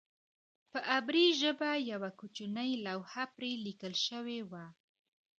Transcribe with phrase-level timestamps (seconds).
[0.71, 4.65] په عبري ژبه یوه کوچنۍ لوحه پرې لیکل شوې وه.